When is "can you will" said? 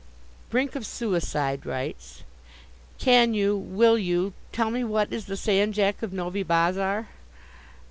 2.97-3.99